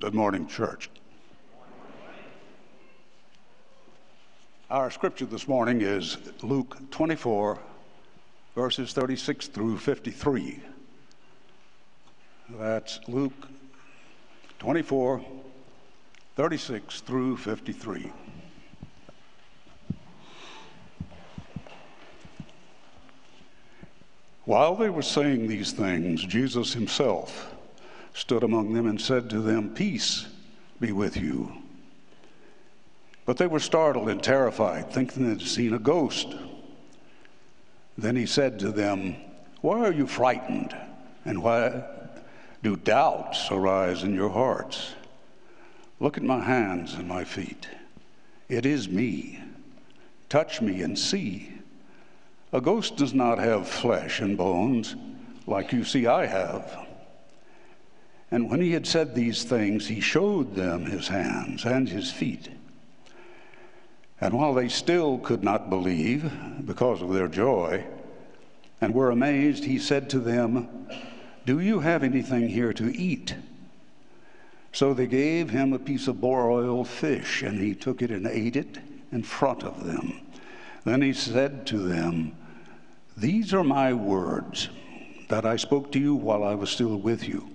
[0.00, 0.90] Good morning, church.
[4.70, 7.58] Our scripture this morning is Luke 24,
[8.54, 10.62] verses 36 through 53.
[12.50, 13.48] That's Luke
[14.60, 15.20] 24,
[16.36, 18.12] 36 through 53.
[24.44, 27.57] While they were saying these things, Jesus himself
[28.18, 30.26] stood among them and said to them, Peace
[30.80, 31.52] be with you.
[33.24, 36.34] But they were startled and terrified, thinking they had seen a ghost.
[37.96, 39.14] Then he said to them,
[39.60, 40.76] Why are you frightened?
[41.24, 41.84] And why
[42.62, 44.94] do doubts arise in your hearts?
[46.00, 47.68] Look at my hands and my feet.
[48.48, 49.40] It is me.
[50.28, 51.52] Touch me and see.
[52.52, 54.96] A ghost does not have flesh and bones
[55.46, 56.87] like you see I have.
[58.30, 62.48] And when he had said these things, he showed them his hands and his feet.
[64.20, 66.30] And while they still could not believe
[66.64, 67.84] because of their joy
[68.80, 70.88] and were amazed, he said to them,
[71.46, 73.34] Do you have anything here to eat?
[74.72, 78.56] So they gave him a piece of broiled fish, and he took it and ate
[78.56, 78.78] it
[79.10, 80.20] in front of them.
[80.84, 82.36] Then he said to them,
[83.16, 84.68] These are my words
[85.28, 87.48] that I spoke to you while I was still with you,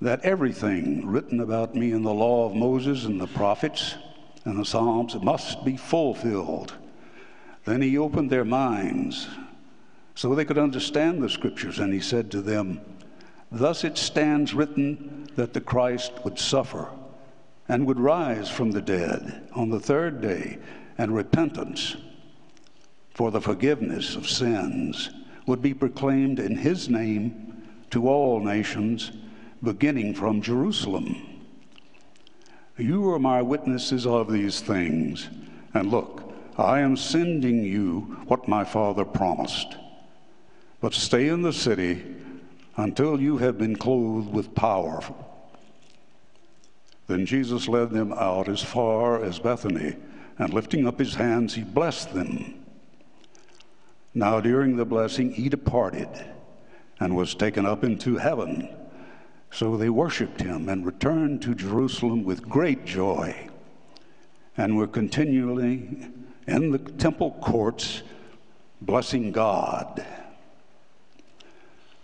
[0.00, 3.94] that everything written about me in the law of Moses and the prophets
[4.44, 6.74] and the Psalms must be fulfilled.
[7.64, 9.26] Then he opened their minds
[10.14, 12.80] so they could understand the scriptures, and he said to them,
[13.52, 16.88] Thus it stands written that the Christ would suffer
[17.68, 20.58] and would rise from the dead on the third day,
[20.96, 21.96] and repentance
[23.12, 25.10] for the forgiveness of sins
[25.46, 29.12] would be proclaimed in his name to all nations,
[29.62, 31.16] beginning from Jerusalem.
[32.78, 35.28] You are my witnesses of these things,
[35.72, 39.76] and look, I am sending you what my Father promised.
[40.80, 42.02] But stay in the city
[42.76, 45.00] until you have been clothed with power.
[47.06, 49.96] Then Jesus led them out as far as Bethany,
[50.38, 52.62] and lifting up his hands, he blessed them.
[54.14, 56.08] Now, during the blessing, he departed
[57.00, 58.75] and was taken up into heaven.
[59.56, 63.48] So they worshiped him and returned to Jerusalem with great joy
[64.54, 66.10] and were continually
[66.46, 68.02] in the temple courts
[68.82, 70.04] blessing God.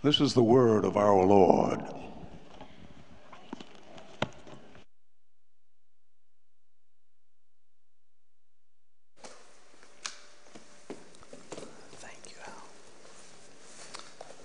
[0.01, 1.79] This is the word of our Lord.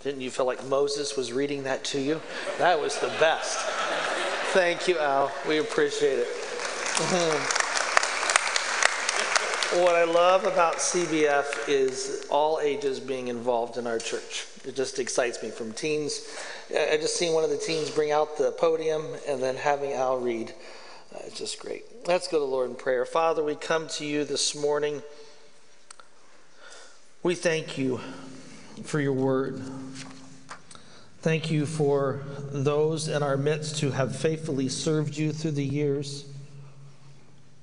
[0.03, 2.21] Didn't you feel like Moses was reading that to you?
[2.59, 3.59] That was the best.
[4.53, 5.33] Thank you, Al.
[5.49, 6.27] We appreciate it.
[9.83, 14.47] what I love about CBF is all ages being involved in our church.
[14.67, 16.29] It just excites me from teens.
[16.69, 20.19] I just seen one of the teens bring out the podium and then having Al
[20.19, 20.53] read.
[21.15, 21.87] Uh, it's just great.
[22.07, 23.07] Let's go to the Lord in prayer.
[23.07, 25.03] Father, we come to you this morning.
[27.23, 28.01] We thank you
[28.83, 29.63] for your word.
[31.21, 32.21] Thank you for
[32.53, 36.25] those in our midst who have faithfully served you through the years.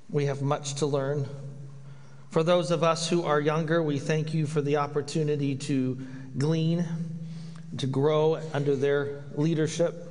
[0.10, 1.26] We have much to learn.
[2.32, 5.98] For those of us who are younger, we thank you for the opportunity to
[6.38, 6.86] glean,
[7.78, 10.06] to grow under their leadership.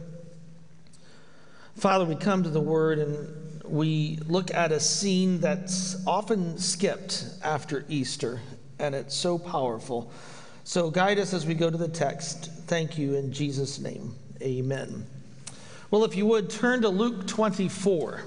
[1.76, 7.26] Father, we come to the Word and we look at a scene that's often skipped
[7.42, 8.40] after Easter,
[8.78, 10.10] and it's so powerful.
[10.64, 12.50] So guide us as we go to the text.
[12.66, 14.14] Thank you in Jesus' name.
[14.40, 15.06] Amen.
[15.90, 18.22] Well, if you would turn to Luke 24.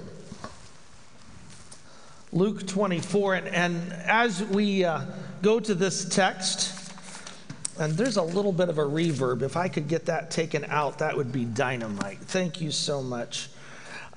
[2.32, 3.34] Luke 24.
[3.34, 5.02] And, and as we uh,
[5.42, 6.92] go to this text,
[7.78, 9.42] and there's a little bit of a reverb.
[9.42, 12.18] If I could get that taken out, that would be dynamite.
[12.18, 13.48] Thank you so much.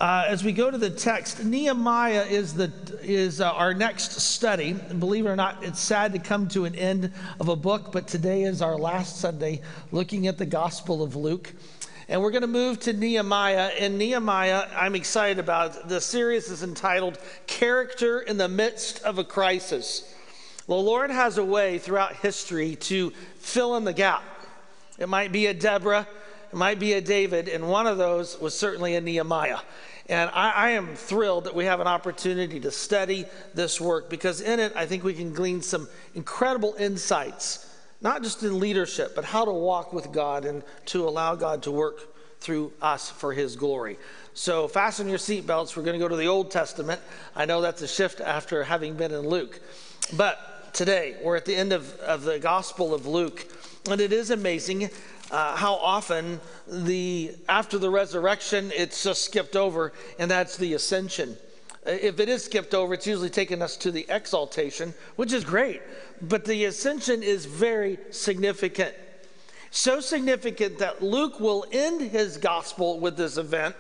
[0.02, 2.72] Uh, as we go to the text, Nehemiah is, the,
[3.04, 4.76] is uh, our next study.
[4.90, 7.92] And believe it or not, it's sad to come to an end of a book,
[7.92, 9.62] but today is our last Sunday
[9.92, 11.54] looking at the Gospel of Luke.
[12.10, 13.70] And we're going to move to Nehemiah.
[13.78, 15.88] And Nehemiah, I'm excited about.
[15.88, 20.16] The series is entitled Character in the Midst of a Crisis.
[20.66, 24.24] The Lord has a way throughout history to fill in the gap.
[24.98, 26.08] It might be a Deborah,
[26.52, 29.60] it might be a David, and one of those was certainly a Nehemiah.
[30.12, 34.42] And I, I, am thrilled that we have an opportunity to study this work because
[34.42, 39.24] in it, I think we can glean some incredible insights, not just in leadership, but
[39.24, 43.56] how to walk with God and to allow God to work through us for his
[43.56, 43.98] glory.
[44.34, 45.78] So fasten your seatbelts.
[45.78, 47.00] We're going to go to the Old Testament.
[47.34, 49.62] I know that's a shift after having been in Luke.
[50.18, 53.48] But today, we're at the end of, of the Gospel of Luke.
[53.90, 54.90] And it is amazing
[55.32, 61.38] uh, how often the after the resurrection it's just skipped over, and that's the ascension.
[61.86, 65.82] If it is skipped over, it's usually taken us to the exaltation, which is great.
[66.22, 68.94] But the ascension is very significant.
[69.72, 73.76] So significant that Luke will end his gospel with this event,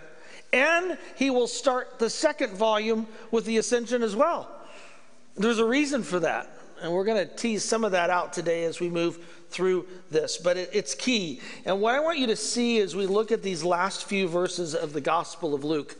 [0.52, 4.50] and he will start the second volume with the ascension as well.
[5.36, 6.50] There's a reason for that.
[6.82, 10.38] And we're going to tease some of that out today as we move through this,
[10.38, 11.42] but it, it's key.
[11.66, 14.74] And what I want you to see as we look at these last few verses
[14.74, 15.96] of the Gospel of Luke,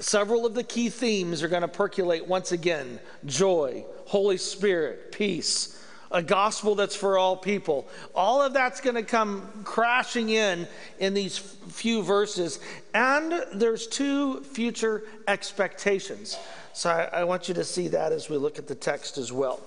[0.00, 5.76] several of the key themes are going to percolate once again joy, Holy Spirit, peace,
[6.12, 7.88] a gospel that's for all people.
[8.14, 10.66] All of that's going to come crashing in
[10.98, 12.58] in these few verses.
[12.94, 16.36] And there's two future expectations.
[16.72, 19.32] So I, I, want you to see that as we look at the text as
[19.32, 19.60] well.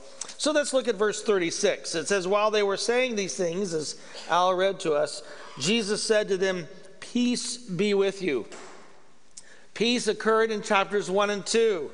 [0.43, 1.95] So let's look at verse 36.
[1.95, 3.95] It says, While they were saying these things, as
[4.29, 5.23] Al read to us,
[5.57, 6.67] Jesus said to them,
[6.99, 8.45] Peace be with you.
[9.73, 11.89] Peace occurred in chapters 1 and 2.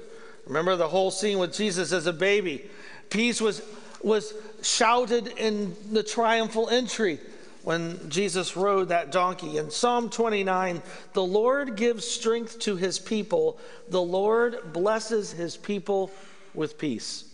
[0.48, 2.68] Remember the whole scene with Jesus as a baby.
[3.12, 3.62] Peace was,
[4.02, 7.20] was shouted in the triumphal entry
[7.62, 9.58] when Jesus rode that donkey.
[9.58, 10.82] In Psalm 29,
[11.14, 13.60] the Lord gives strength to his people,
[13.90, 16.10] the Lord blesses his people
[16.56, 17.29] with peace.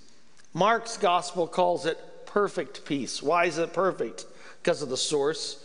[0.56, 3.22] Mark's gospel calls it perfect peace.
[3.22, 4.25] Why is it perfect?
[4.63, 5.62] Because of the source,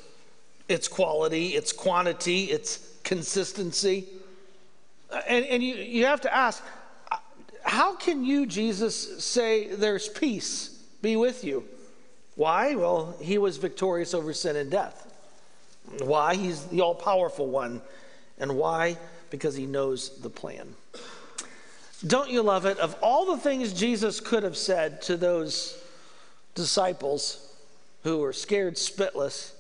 [0.69, 4.09] its quality, its quantity, its consistency.
[5.29, 6.63] And, and you, you have to ask,
[7.63, 11.65] how can you, Jesus, say there's peace be with you?
[12.35, 12.75] Why?
[12.75, 15.07] Well, he was victorious over sin and death.
[16.03, 16.35] Why?
[16.35, 17.81] He's the all powerful one.
[18.39, 18.99] And why?
[19.31, 20.75] Because he knows the plan.
[22.07, 22.79] Don't you love it?
[22.79, 25.83] Of all the things Jesus could have said to those
[26.55, 27.55] disciples
[28.05, 29.53] who were scared spitless,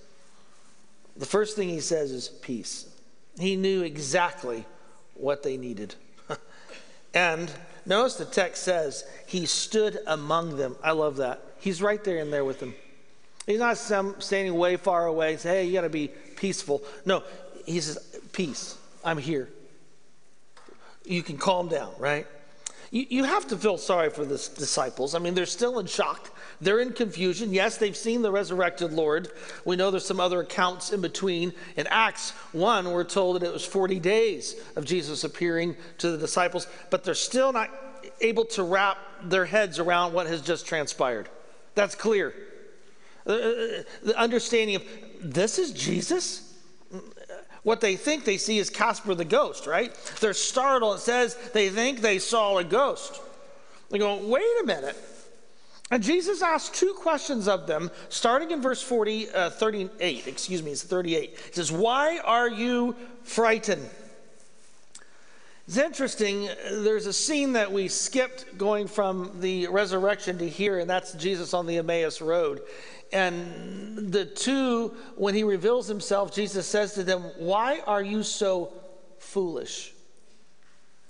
[1.17, 2.89] the first thing he says is peace.
[3.39, 4.65] He knew exactly
[5.15, 5.95] what they needed.
[7.15, 7.53] and
[7.85, 10.77] notice the text says he stood among them.
[10.83, 11.43] I love that.
[11.59, 12.75] He's right there in there with them.
[13.47, 16.83] He's not some standing way far away say, hey, you got to be peaceful.
[17.05, 17.23] No,
[17.67, 17.99] he says,
[18.33, 18.79] peace.
[19.05, 19.49] I'm here.
[21.05, 22.27] You can calm down, right?
[22.91, 25.15] You, you have to feel sorry for the disciples.
[25.15, 26.31] I mean, they're still in shock.
[26.61, 27.53] They're in confusion.
[27.53, 29.29] Yes, they've seen the resurrected Lord.
[29.65, 31.53] We know there's some other accounts in between.
[31.77, 36.19] In Acts 1, we're told that it was 40 days of Jesus appearing to the
[36.19, 37.71] disciples, but they're still not
[38.21, 41.29] able to wrap their heads around what has just transpired.
[41.75, 42.35] That's clear.
[43.27, 44.83] Uh, uh, the understanding of
[45.23, 46.55] this is Jesus?
[47.63, 49.95] What they think they see is Casper the ghost, right?
[50.21, 50.97] They're startled.
[50.97, 53.21] It says they think they saw a ghost.
[53.91, 54.97] They go, wait a minute.
[55.91, 60.27] And Jesus asked two questions of them, starting in verse 40, uh, 38.
[60.29, 61.31] Excuse me, it's 38.
[61.31, 63.91] He says, Why are you frightened?
[65.67, 66.49] It's interesting.
[66.71, 71.55] There's a scene that we skipped going from the resurrection to here, and that's Jesus
[71.55, 72.63] on the Emmaus Road.
[73.13, 78.73] And the two, when he reveals himself, Jesus says to them, Why are you so
[79.19, 79.93] foolish?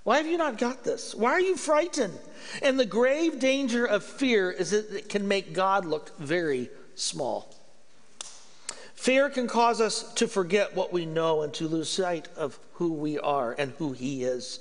[0.03, 1.13] Why have you not got this?
[1.13, 2.17] Why are you frightened?
[2.63, 7.53] And the grave danger of fear is that it can make God look very small.
[8.95, 12.93] Fear can cause us to forget what we know and to lose sight of who
[12.93, 14.59] we are and who He is.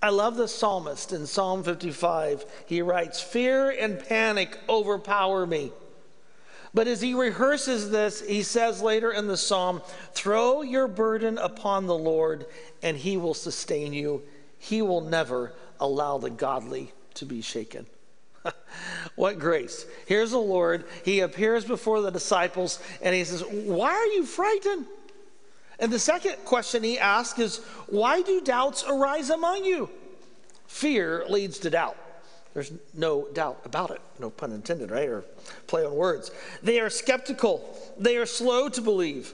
[0.00, 2.44] I love the psalmist in Psalm 55.
[2.66, 5.70] He writes, Fear and panic overpower me.
[6.74, 9.82] But as he rehearses this, he says later in the psalm,
[10.14, 12.46] Throw your burden upon the Lord,
[12.82, 14.22] and he will sustain you.
[14.58, 17.86] He will never allow the godly to be shaken.
[19.16, 19.86] what grace.
[20.06, 20.84] Here's the Lord.
[21.04, 24.86] He appears before the disciples, and he says, Why are you frightened?
[25.78, 29.90] And the second question he asks is, Why do doubts arise among you?
[30.66, 31.96] Fear leads to doubt.
[32.54, 34.00] There's no doubt about it.
[34.18, 35.08] No pun intended, right?
[35.08, 35.24] Or
[35.66, 36.30] play on words.
[36.62, 37.64] They are skeptical,
[37.98, 39.32] they are slow to believe.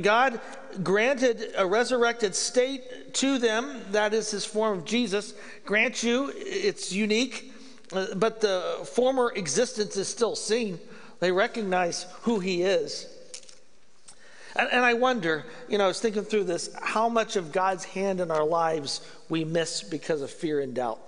[0.00, 0.40] God
[0.82, 3.82] granted a resurrected state to them.
[3.90, 5.34] That is his form of Jesus.
[5.66, 7.52] Grant you, it's unique,
[7.92, 10.80] uh, but the former existence is still seen.
[11.20, 13.06] They recognize who he is.
[14.56, 17.84] And, and I wonder, you know, I was thinking through this, how much of God's
[17.84, 21.00] hand in our lives we miss because of fear and doubt.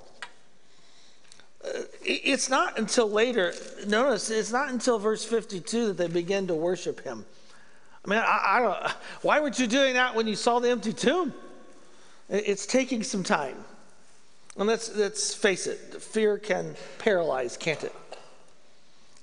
[1.66, 3.52] Uh, it's not until later,
[3.86, 7.24] notice, it's not until verse 52 that they begin to worship him.
[8.04, 8.92] I mean, I, I don't,
[9.22, 11.34] why weren't you doing that when you saw the empty tomb?
[12.28, 13.56] It's taking some time.
[14.56, 17.94] And let's, let's face it, fear can paralyze, can't it?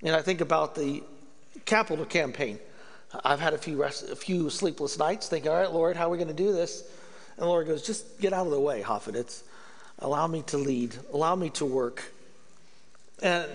[0.04, 1.02] And I think about the
[1.66, 2.60] capital campaign.
[3.24, 6.10] I've had a few, rest, a few sleepless nights thinking, all right, Lord, how are
[6.10, 6.82] we going to do this?
[7.38, 9.42] And the Lord goes, just get out of the way, Hoffet.
[10.00, 12.04] allow me to lead, allow me to work.
[13.24, 13.50] And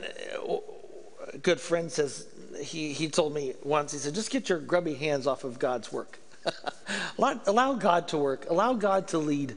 [1.33, 2.27] a good friend says,
[2.59, 5.93] he, he told me once, he said, just get your grubby hands off of God's
[5.93, 6.19] work.
[7.19, 9.57] allow, allow, God to work, allow God to lead.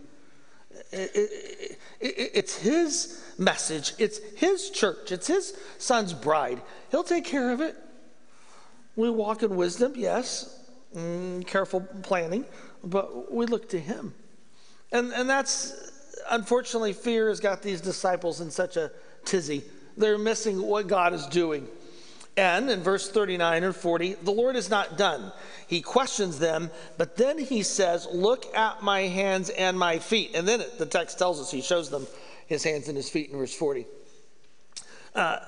[0.91, 6.61] It, it, it, it's His message, it's His church, it's His son's bride.
[6.91, 7.77] He'll take care of it.
[8.97, 10.59] We walk in wisdom, yes,
[10.93, 12.43] mm, careful planning,
[12.83, 14.13] but we look to Him.
[14.91, 15.73] And, and that's,
[16.29, 18.91] unfortunately, fear has got these disciples in such a
[19.23, 19.63] tizzy.
[19.97, 21.67] They're missing what God is doing.
[22.37, 25.31] And in verse 39 and 40, the Lord is not done.
[25.67, 30.31] He questions them, but then he says, Look at my hands and my feet.
[30.33, 32.07] And then it, the text tells us he shows them
[32.47, 33.85] his hands and his feet in verse 40.
[35.13, 35.39] Uh,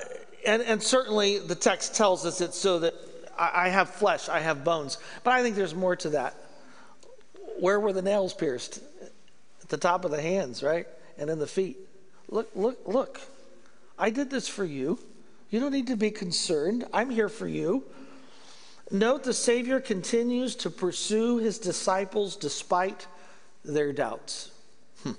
[0.46, 2.94] and, and certainly the text tells us it's so that
[3.38, 4.98] I, I have flesh, I have bones.
[5.24, 6.36] But I think there's more to that.
[7.60, 8.82] Where were the nails pierced?
[9.62, 10.88] At the top of the hands, right?
[11.18, 11.78] And in the feet.
[12.30, 13.22] Look, look, look.
[13.98, 15.00] I did this for you.
[15.50, 16.86] You don't need to be concerned.
[16.94, 17.84] I'm here for you.
[18.92, 23.08] Note the Savior continues to pursue his disciples despite
[23.64, 24.52] their doubts.
[25.04, 25.12] Hmm.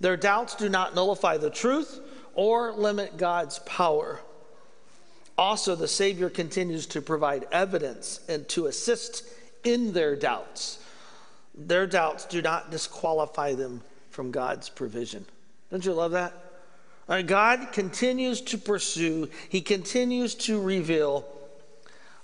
[0.00, 2.00] Their doubts do not nullify the truth
[2.34, 4.20] or limit God's power.
[5.36, 9.24] Also, the Savior continues to provide evidence and to assist
[9.64, 10.78] in their doubts.
[11.54, 15.24] Their doubts do not disqualify them from God's provision.
[15.70, 16.47] Don't you love that?
[17.08, 21.24] Uh, God continues to pursue, He continues to reveal.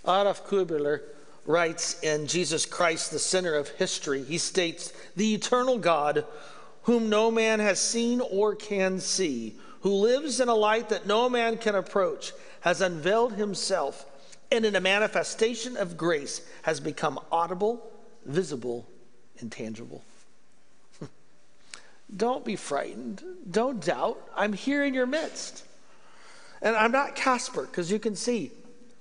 [0.04, 1.00] Adolf Kubler
[1.46, 6.24] writes in Jesus Christ, the center of history, he states, The eternal God,
[6.82, 11.28] whom no man has seen or can see, who lives in a light that no
[11.28, 14.06] man can approach, has unveiled himself,
[14.50, 17.90] and in a manifestation of grace has become audible,
[18.24, 18.86] visible,
[19.40, 20.02] and tangible.
[22.14, 23.22] Don't be frightened.
[23.50, 24.20] Don't doubt.
[24.34, 25.64] I'm here in your midst.
[26.62, 28.50] And I'm not Casper because you can see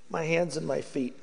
[0.10, 1.18] my hands and my feet.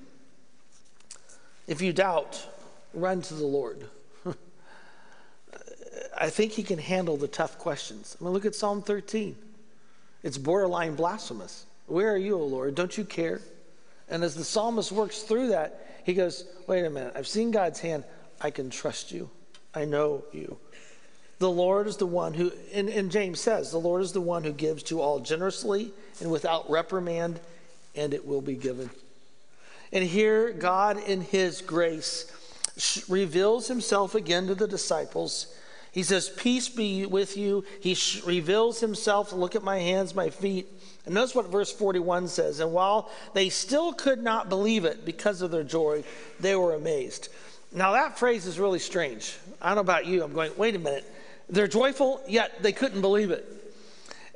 [1.66, 2.46] If you doubt,
[2.94, 3.86] run to the Lord.
[6.18, 8.16] I think he can handle the tough questions.
[8.20, 9.36] I mean, look at Psalm 13.
[10.22, 11.66] It's borderline blasphemous.
[11.86, 12.74] Where are you, O Lord?
[12.74, 13.40] Don't you care?
[14.08, 17.12] And as the psalmist works through that, he goes, Wait a minute.
[17.16, 18.04] I've seen God's hand.
[18.40, 19.30] I can trust you.
[19.74, 20.58] I know you.
[21.40, 24.44] The Lord is the one who, and, and James says, the Lord is the one
[24.44, 27.40] who gives to all generously and without reprimand,
[27.96, 28.90] and it will be given.
[29.90, 32.30] And here, God, in His grace,
[33.08, 35.54] reveals Himself again to the disciples.
[35.92, 37.64] He says, Peace be with you.
[37.80, 39.32] He reveals Himself.
[39.32, 40.68] Look at my hands, my feet.
[41.06, 42.60] And notice what verse 41 says.
[42.60, 46.04] And while they still could not believe it because of their joy,
[46.38, 47.30] they were amazed.
[47.72, 49.38] Now, that phrase is really strange.
[49.62, 50.22] I don't know about you.
[50.22, 51.10] I'm going, wait a minute.
[51.50, 53.46] They're joyful, yet they couldn't believe it.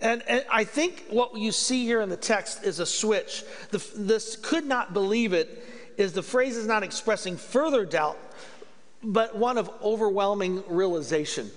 [0.00, 3.44] And, and, I think what you see here in the text is a switch.
[3.70, 5.64] The, this could not believe it
[5.96, 8.18] is the phrase is not expressing further doubt,
[9.02, 11.50] but one of overwhelming realization.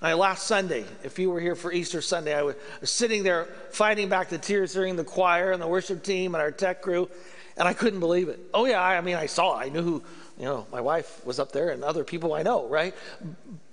[0.00, 4.08] I, last Sunday, if you were here for Easter Sunday, I was sitting there fighting
[4.08, 7.10] back the tears during the choir and the worship team and our tech crew,
[7.56, 8.38] and I couldn't believe it.
[8.54, 9.58] Oh, yeah, I mean, I saw.
[9.58, 10.02] I knew who,
[10.38, 12.94] you know, my wife was up there and other people I know, right?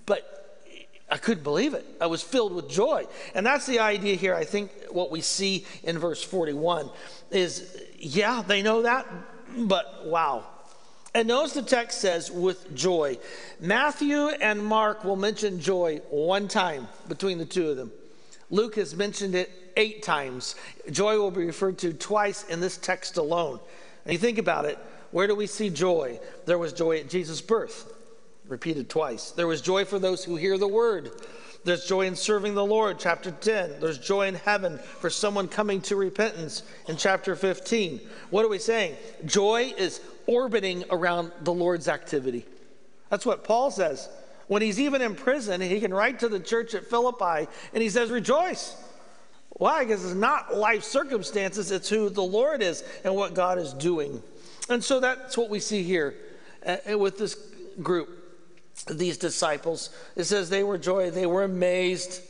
[0.06, 0.45] But
[1.10, 1.86] I couldn't believe it.
[2.02, 3.06] I was filled with joy.
[3.36, 4.34] And that's the idea here.
[4.34, 6.90] I think what we see in verse 41
[7.32, 9.08] is yeah, they know that,
[9.56, 10.46] but wow.
[11.14, 13.18] And notice the text says with joy.
[13.60, 17.92] Matthew and Mark will mention joy one time between the two of them.
[18.50, 20.56] Luke has mentioned it eight times.
[20.92, 23.60] Joy will be referred to twice in this text alone.
[24.04, 24.78] And you think about it,
[25.12, 26.20] where do we see joy?
[26.46, 27.95] There was joy at Jesus' birth
[28.48, 29.32] repeated twice.
[29.32, 31.12] There was joy for those who hear the word.
[31.66, 33.80] There's joy in serving the Lord, chapter 10.
[33.80, 38.02] There's joy in heaven for someone coming to repentance in chapter 15.
[38.30, 38.96] What are we saying?
[39.26, 42.46] Joy is orbiting around the Lord's activity.
[43.10, 44.10] That's what Paul says.
[44.48, 47.90] When he's even in prison, he can write to the church at Philippi and he
[47.90, 48.76] says, Rejoice.
[49.50, 49.86] Why?
[49.86, 54.22] Because it's not life circumstances, it's who the Lord is and what God is doing.
[54.70, 56.14] And so that's what we see here
[56.64, 57.36] uh, with this
[57.82, 58.25] group
[58.84, 59.90] these disciples.
[60.16, 62.22] It says they were joy, they were amazed.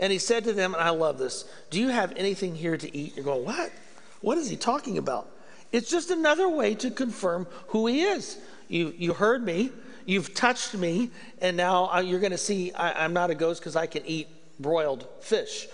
[0.00, 2.96] And he said to them, and I love this, Do you have anything here to
[2.96, 3.16] eat?
[3.16, 3.72] You're going, What?
[4.20, 5.30] What is he talking about?
[5.70, 8.38] It's just another way to confirm who he is.
[8.68, 9.70] You, you heard me,
[10.06, 13.60] you've touched me, and now uh, you're going to see I, am not a ghost
[13.60, 15.68] because I can eat broiled fish,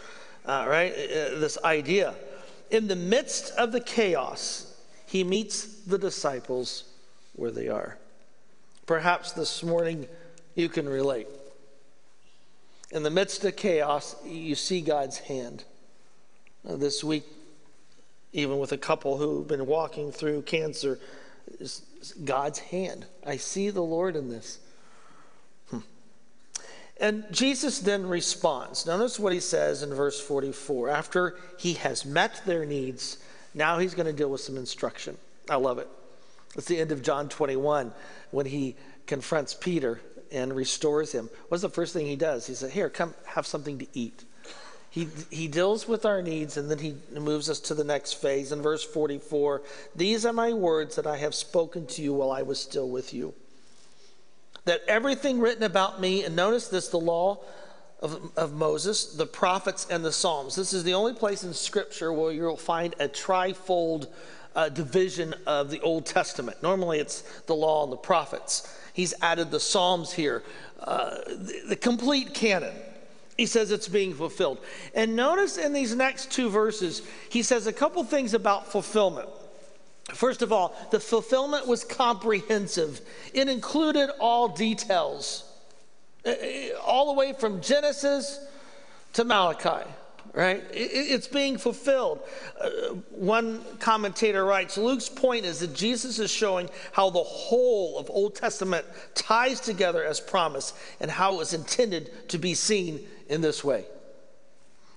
[0.46, 0.92] uh, right?
[0.92, 2.14] Uh, this idea.
[2.70, 6.84] In the midst of the chaos, he meets the disciples
[7.34, 7.98] where they are.
[8.86, 10.06] Perhaps this morning
[10.54, 11.26] you can relate.
[12.90, 15.64] In the midst of chaos, you see God's hand.
[16.64, 17.24] This week,
[18.32, 20.98] even with a couple who've been walking through cancer,
[22.24, 23.06] God's hand.
[23.26, 24.58] I see the Lord in this.
[25.70, 25.78] Hmm.
[27.00, 28.86] And Jesus then responds.
[28.86, 30.90] Notice what he says in verse 44.
[30.90, 33.18] After he has met their needs,
[33.54, 35.16] now he's going to deal with some instruction.
[35.48, 35.88] I love it.
[36.56, 37.92] It's the end of John 21
[38.34, 38.74] when he
[39.06, 40.00] confronts Peter
[40.32, 41.30] and restores him.
[41.48, 42.46] What's the first thing he does?
[42.46, 44.24] He said, Here, come have something to eat.
[44.90, 48.52] He, he deals with our needs and then he moves us to the next phase.
[48.52, 49.62] In verse 44,
[49.94, 53.14] these are my words that I have spoken to you while I was still with
[53.14, 53.34] you.
[54.66, 57.40] That everything written about me, and notice this the law
[58.00, 60.56] of, of Moses, the prophets, and the Psalms.
[60.56, 64.08] This is the only place in Scripture where you'll find a trifold
[64.54, 66.62] uh, division of the Old Testament.
[66.62, 68.78] Normally it's the law and the prophets.
[68.92, 70.42] He's added the Psalms here,
[70.80, 72.74] uh, the, the complete canon
[73.36, 74.58] he says it's being fulfilled.
[74.94, 79.28] And notice in these next two verses, he says a couple things about fulfillment.
[80.12, 83.00] First of all, the fulfillment was comprehensive,
[83.32, 85.50] it included all details,
[86.26, 88.38] uh, uh, all the way from Genesis
[89.14, 89.88] to Malachi
[90.34, 90.64] right?
[90.72, 92.20] It's being fulfilled.
[92.60, 92.68] Uh,
[93.10, 98.34] one commentator writes Luke's point is that Jesus is showing how the whole of Old
[98.34, 103.62] Testament ties together as promise and how it was intended to be seen in this
[103.62, 103.86] way.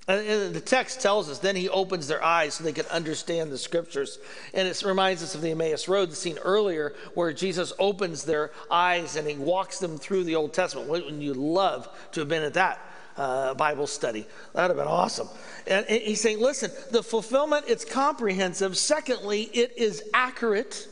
[0.10, 3.58] And the text tells us, then he opens their eyes so they can understand the
[3.58, 4.20] scriptures.
[4.54, 8.52] And it reminds us of the Emmaus Road, the scene earlier where Jesus opens their
[8.72, 10.88] eyes and he walks them through the Old Testament.
[10.88, 12.80] Wouldn't you love to have been at that
[13.18, 14.26] uh, Bible study.
[14.54, 15.28] That would have been awesome.
[15.66, 18.78] And he's saying, listen, the fulfillment, it's comprehensive.
[18.78, 20.88] Secondly, it is accurate.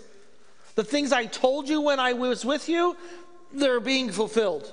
[0.76, 2.97] The things I told you when I was with you,
[3.54, 4.71] they're being fulfilled.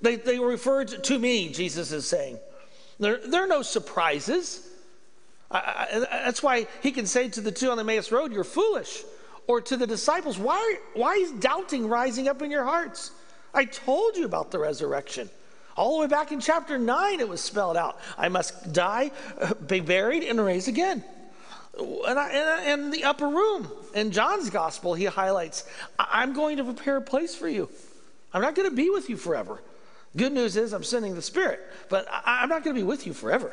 [0.00, 2.38] They, they referred to me, Jesus is saying.
[2.98, 4.66] There, there are no surprises.
[5.50, 8.44] I, I, that's why he can say to the two on the Emmaus Road, You're
[8.44, 9.02] foolish.
[9.48, 13.12] Or to the disciples, Why, why is doubting rising up in your hearts?
[13.54, 15.30] I told you about the resurrection.
[15.76, 19.54] All the way back in chapter 9, it was spelled out I must die, uh,
[19.54, 21.04] be buried, and raise again.
[21.78, 25.64] And, I, and, in the upper room, in John's gospel, he highlights
[25.98, 27.68] I'm going to prepare a place for you.
[28.32, 29.60] I'm not going to be with you forever.
[30.16, 31.60] Good news is I'm sending the Spirit,
[31.90, 33.52] but I, I'm not going to be with you forever.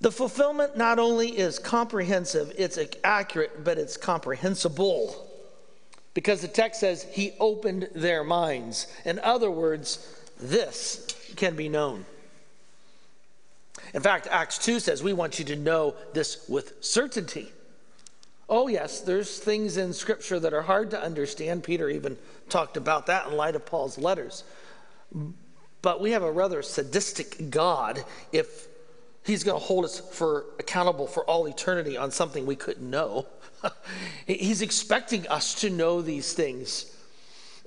[0.00, 5.27] The fulfillment not only is comprehensive, it's accurate, but it's comprehensible
[6.18, 8.88] because the text says he opened their minds.
[9.04, 12.04] In other words, this can be known.
[13.94, 17.52] In fact, Acts 2 says, We want you to know this with certainty.
[18.48, 21.62] Oh, yes, there's things in Scripture that are hard to understand.
[21.62, 24.42] Peter even talked about that in light of Paul's letters.
[25.82, 28.02] But we have a rather sadistic God
[28.32, 28.66] if
[29.24, 33.28] he's going to hold us for accountable for all eternity on something we couldn't know.
[34.26, 36.94] He's expecting us to know these things.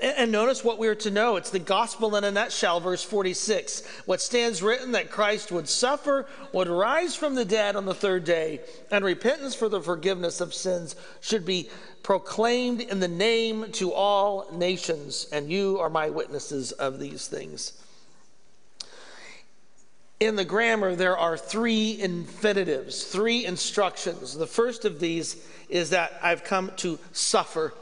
[0.01, 1.35] And notice what we are to know.
[1.35, 3.83] It's the gospel in a nutshell, verse 46.
[4.07, 8.23] What stands written that Christ would suffer, would rise from the dead on the third
[8.23, 11.69] day, and repentance for the forgiveness of sins should be
[12.01, 15.27] proclaimed in the name to all nations.
[15.31, 17.73] And you are my witnesses of these things.
[20.21, 24.37] In the grammar, there are three infinitives, three instructions.
[24.37, 27.73] The first of these is that I've come to suffer.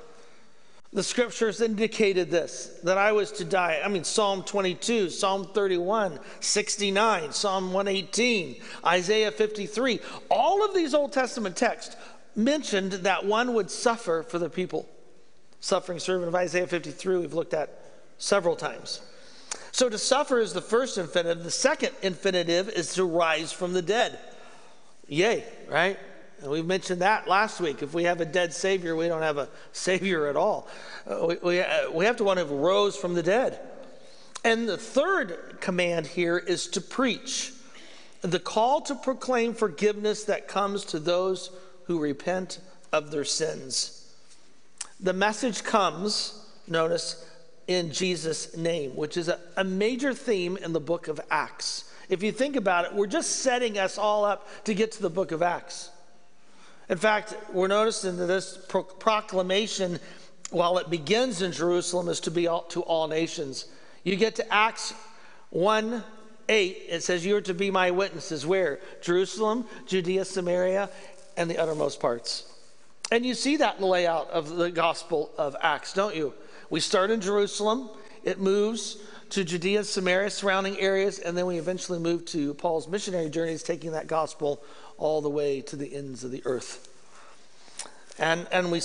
[0.93, 3.81] The scriptures indicated this that I was to die.
[3.83, 9.99] I mean, Psalm 22, Psalm 31, 69, Psalm 118, Isaiah 53.
[10.31, 11.97] All of these Old Testament texts
[12.37, 14.87] mentioned that one would suffer for the people.
[15.59, 17.81] Suffering servant of Isaiah 53, we've looked at
[18.17, 19.01] several times.
[19.71, 21.43] So to suffer is the first infinitive.
[21.43, 24.19] The second infinitive is to rise from the dead.
[25.07, 25.97] Yay, right?
[26.41, 27.81] And we mentioned that last week.
[27.81, 30.67] If we have a dead Savior, we don't have a Savior at all.
[31.07, 33.59] Uh, we, we, uh, we have to one who rose from the dead.
[34.43, 37.53] And the third command here is to preach
[38.21, 41.51] the call to proclaim forgiveness that comes to those
[41.85, 42.59] who repent
[42.91, 44.13] of their sins.
[44.99, 47.28] The message comes, notice,
[47.69, 51.83] in Jesus' name, which is a, a major theme in the book of Acts.
[52.09, 55.09] If you think about it, we're just setting us all up to get to the
[55.09, 55.91] book of Acts.
[56.89, 59.99] In fact, we're noticing that this pro- proclamation,
[60.49, 63.65] while it begins in Jerusalem, is to be all, to all nations.
[64.03, 64.95] You get to Acts
[65.51, 66.03] 1
[66.49, 68.47] 8, it says, You are to be my witnesses.
[68.47, 68.79] Where?
[69.01, 70.89] Jerusalem, Judea, Samaria,
[71.37, 72.51] and the uttermost parts.
[73.11, 76.33] And you see that in the layout of the Gospel of Acts, don't you?
[76.69, 77.89] We start in Jerusalem,
[78.23, 78.97] it moves
[79.31, 83.91] to Judea, Samaria, surrounding areas, and then we eventually move to Paul's missionary journeys, taking
[83.91, 84.63] that gospel
[84.97, 86.87] all the way to the ends of the earth.
[88.19, 88.81] And, and we,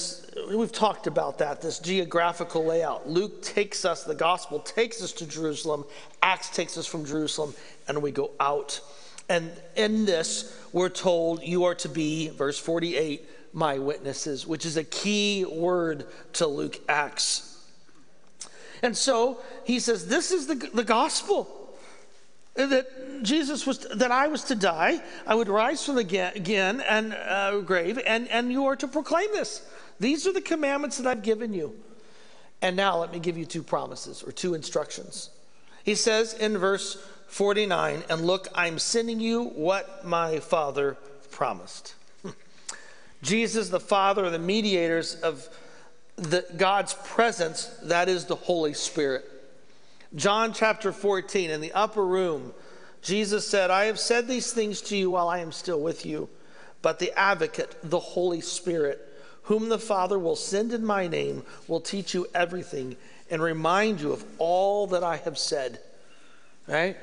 [0.55, 3.09] we've talked about that, this geographical layout.
[3.09, 5.85] Luke takes us, the gospel takes us to Jerusalem,
[6.23, 7.53] Acts takes us from Jerusalem,
[7.89, 8.81] and we go out.
[9.29, 14.77] And in this, we're told you are to be, verse 48, my witnesses, which is
[14.77, 17.54] a key word to Luke Acts.
[18.85, 21.49] And so he says, This is the, the gospel
[22.55, 27.15] that Jesus was, that I was to die, I would rise from the again and
[27.15, 29.67] uh, grave, and, and you are to proclaim this.
[29.99, 31.75] These are the commandments that I've given you.
[32.61, 35.31] And now let me give you two promises or two instructions.
[35.83, 40.99] He says in verse 49, and look, I'm sending you what my Father
[41.31, 41.95] promised.
[43.23, 45.49] Jesus, the Father, the mediators of
[46.17, 49.31] the, God's presence, that is the Holy Spirit.
[50.15, 52.53] John chapter 14, in the upper room,
[53.03, 56.29] Jesus said, I have said these things to you while I am still with you,
[56.83, 59.01] but the advocate, the Holy Spirit,
[59.43, 62.97] whom the Father will send in my name, will teach you everything
[63.31, 65.81] and remind you of all that I have said.
[66.67, 66.97] Right?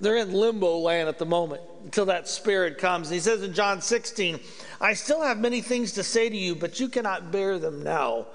[0.00, 3.08] They're in limbo land at the moment until that Spirit comes.
[3.08, 4.40] And he says in John 16,
[4.80, 8.26] I still have many things to say to you, but you cannot bear them now.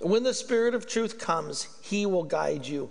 [0.00, 2.90] When the Spirit of truth comes, he will guide you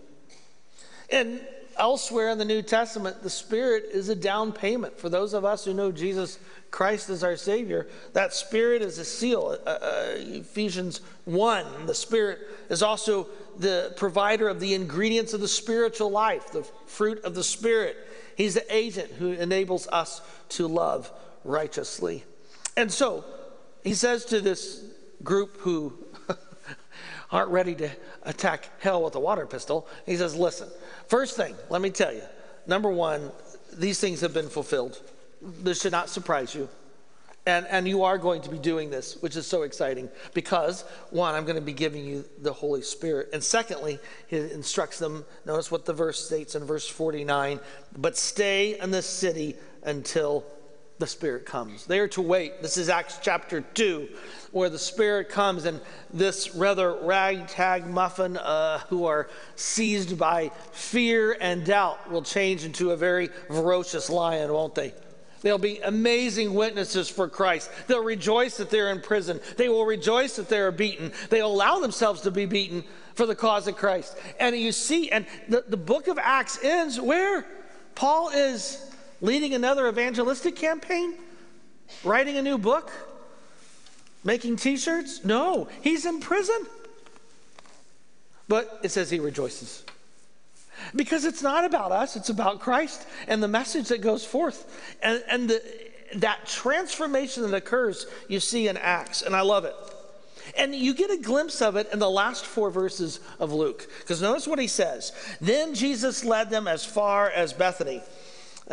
[1.14, 1.42] and
[1.78, 5.00] elsewhere in the New Testament, the Spirit is a down payment.
[5.00, 6.40] For those of us who know Jesus
[6.72, 9.58] Christ as our Savior, that Spirit is a seal.
[9.66, 12.40] Uh, uh, Ephesians 1, the Spirit
[12.70, 17.44] is also the provider of the ingredients of the spiritual life, the fruit of the
[17.44, 17.96] Spirit.
[18.36, 21.12] He's the agent who enables us to love
[21.44, 22.24] righteously.
[22.76, 23.24] And so,
[23.84, 24.84] he says to this
[25.24, 26.03] group who
[27.34, 27.90] aren't ready to
[28.24, 30.70] attack hell with a water pistol, he says, Listen,
[31.08, 32.24] First thing, let me tell you
[32.66, 33.32] number one,
[33.74, 35.02] these things have been fulfilled.
[35.42, 36.70] This should not surprise you.
[37.46, 41.36] And, and you are going to be doing this, which is so exciting because, one,
[41.36, 43.30] I'm going to be giving you the Holy Spirit.
[43.34, 47.60] And secondly, he instructs them notice what the verse states in verse 49
[47.98, 50.46] but stay in the city until
[51.04, 51.86] the Spirit comes.
[51.86, 52.62] They are to wait.
[52.62, 54.08] This is Acts chapter 2,
[54.54, 55.82] where the Spirit comes, and
[56.14, 62.92] this rather ragtag muffin uh, who are seized by fear and doubt will change into
[62.92, 64.94] a very ferocious lion, won't they?
[65.42, 67.70] They'll be amazing witnesses for Christ.
[67.88, 69.42] They'll rejoice that they're in prison.
[69.58, 71.12] They will rejoice that they are beaten.
[71.30, 72.86] They'll allow themselves to be beaten
[73.16, 74.18] for the cause of Christ.
[74.40, 77.46] And you see, and the, the book of Acts ends where
[77.94, 78.90] Paul is
[79.24, 81.16] leading another evangelistic campaign?
[82.04, 82.92] Writing a new book?
[84.24, 85.26] Making t shirts?
[85.26, 86.68] No, he's in prison.
[88.48, 89.84] But it says he rejoices.
[90.96, 94.98] Because it's not about us, it's about Christ and the message that goes forth.
[95.02, 95.64] And, and the,
[96.16, 99.76] that transformation that occurs, you see in Acts, and I love it.
[100.58, 103.88] And you get a glimpse of it in the last four verses of Luke.
[104.00, 105.14] Because notice what he says.
[105.40, 108.02] Then Jesus led them as far as Bethany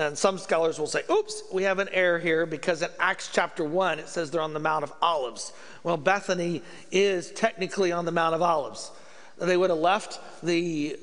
[0.01, 3.63] and some scholars will say, oops, we have an error here because in Acts chapter
[3.63, 5.53] 1 it says they're on the Mount of Olives.
[5.83, 8.91] Well, Bethany is technically on the Mount of Olives.
[9.39, 10.97] They would have left the,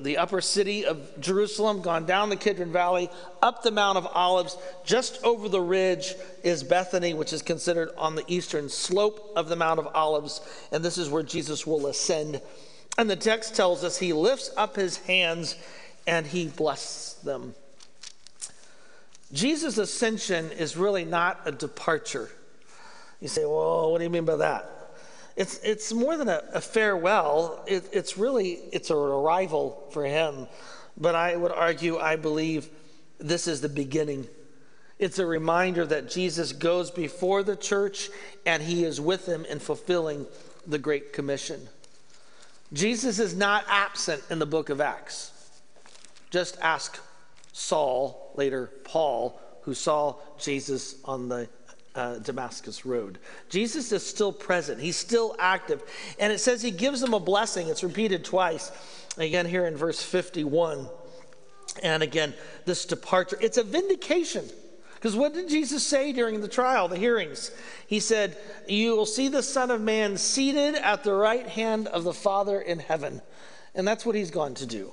[0.00, 3.10] the upper city of Jerusalem, gone down the Kidron Valley,
[3.42, 4.56] up the Mount of Olives.
[4.84, 6.14] Just over the ridge
[6.44, 10.40] is Bethany, which is considered on the eastern slope of the Mount of Olives.
[10.70, 12.40] And this is where Jesus will ascend.
[12.96, 15.56] And the text tells us he lifts up his hands
[16.06, 17.56] and he blesses them.
[19.32, 22.30] Jesus' ascension is really not a departure.
[23.20, 24.68] You say, well, what do you mean by that?
[25.36, 27.64] It's, it's more than a, a farewell.
[27.66, 30.48] It, it's really, it's an arrival for him.
[30.96, 32.68] But I would argue, I believe
[33.18, 34.26] this is the beginning.
[34.98, 38.10] It's a reminder that Jesus goes before the church
[38.44, 40.26] and he is with them in fulfilling
[40.66, 41.68] the Great Commission.
[42.72, 45.32] Jesus is not absent in the book of Acts.
[46.30, 47.00] Just ask
[47.52, 51.48] Saul, later Paul, who saw Jesus on the
[51.94, 53.18] uh, Damascus Road.
[53.48, 55.82] Jesus is still present, he's still active.
[56.18, 57.68] And it says he gives them a blessing.
[57.68, 58.70] It's repeated twice.
[59.18, 60.88] Again, here in verse 51.
[61.82, 64.48] And again, this departure, it's a vindication.
[64.94, 67.50] Because what did Jesus say during the trial, the hearings?
[67.86, 68.36] He said,
[68.68, 72.60] You will see the Son of Man seated at the right hand of the Father
[72.60, 73.22] in heaven.
[73.74, 74.92] And that's what he's gone to do.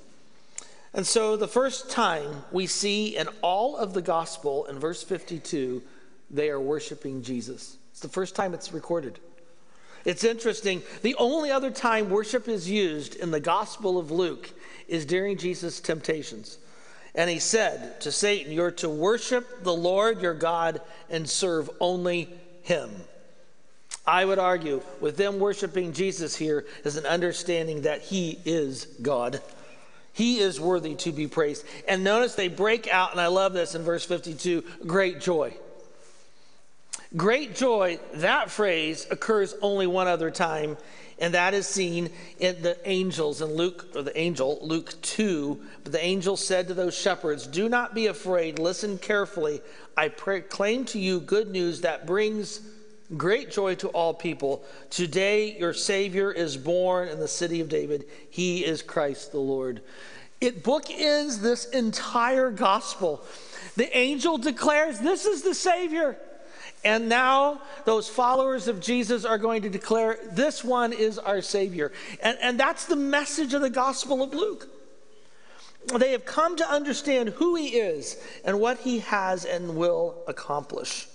[0.94, 5.84] And so the first time we see in all of the gospel in verse 52,
[6.30, 7.78] they are worshiping Jesus.
[7.92, 9.20] It's the first time it's recorded.
[10.06, 10.82] It's interesting.
[11.02, 14.50] The only other time worship is used in the gospel of Luke
[14.88, 16.58] is during Jesus' temptations.
[17.14, 22.30] And he said to Satan, You're to worship the Lord your God and serve only
[22.62, 22.90] him.
[24.06, 29.42] I would argue with them worshiping Jesus here is an understanding that he is God.
[30.18, 31.64] He is worthy to be praised.
[31.88, 35.54] And notice they break out, and I love this in verse 52 great joy.
[37.16, 40.76] Great joy, that phrase occurs only one other time
[41.20, 45.60] and that is seen in the angels in Luke, or the angel, Luke 2.
[45.84, 49.62] But the angel said to those shepherds, Do not be afraid, listen carefully.
[49.96, 52.62] I proclaim to you good news that brings
[53.16, 54.64] great joy to all people.
[54.90, 58.06] Today your Savior is born in the city of David.
[58.30, 59.82] He is Christ the Lord.
[60.42, 63.24] It bookends this entire gospel.
[63.76, 66.18] The angel declares, This is the Savior.
[66.84, 71.92] And now those followers of Jesus are going to declare, This one is our Savior.
[72.22, 74.70] And, and that's the message of the Gospel of Luke.
[75.98, 81.08] They have come to understand who He is and what He has and will accomplish.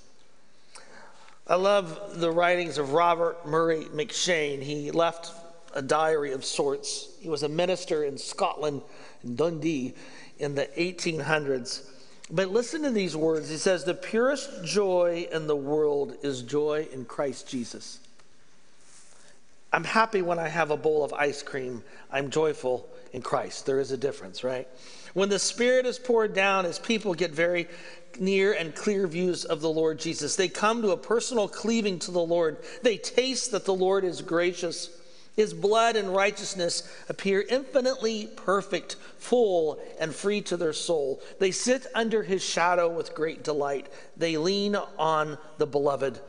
[1.46, 4.62] I love the writings of Robert Murray M'Cheyne.
[4.62, 5.32] He left
[5.74, 7.08] a diary of sorts.
[7.20, 8.82] He was a minister in Scotland,
[9.24, 9.94] in Dundee,
[10.38, 11.88] in the 1800s.
[12.30, 13.48] But listen to these words.
[13.48, 17.98] He says, The purest joy in the world is joy in Christ Jesus.
[19.72, 21.82] I'm happy when I have a bowl of ice cream.
[22.10, 23.66] I'm joyful in Christ.
[23.66, 24.68] There is a difference, right?
[25.14, 27.68] When the Spirit is poured down, as people get very
[28.18, 32.10] near and clear views of the Lord Jesus, they come to a personal cleaving to
[32.10, 32.58] the Lord.
[32.82, 35.02] They taste that the Lord is gracious
[35.36, 41.22] his blood and righteousness appear infinitely perfect, full, and free to their soul.
[41.38, 43.88] They sit under his shadow with great delight.
[44.16, 46.20] They lean on the beloved.